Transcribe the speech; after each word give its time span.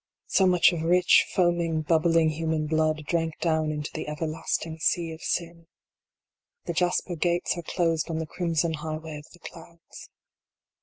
So 0.25 0.47
much 0.47 0.73
of 0.73 0.81
rich, 0.81 1.27
foaming, 1.35 1.83
bubbling 1.83 2.29
human 2.29 2.65
blood 2.65 3.05
drank 3.05 3.37
down 3.39 3.71
into 3.71 3.91
the 3.93 4.07
everlasting 4.07 4.79
sea 4.79 5.11
of 5.11 5.21
Sin, 5.21 5.67
The 6.65 6.73
jasper 6.73 7.15
gates 7.15 7.55
are 7.55 7.61
closed 7.61 8.09
on 8.09 8.17
the 8.17 8.25
crimson 8.25 8.73
highway 8.73 9.19
of 9.19 9.29
the 9.31 9.47
clouds. 9.47 10.09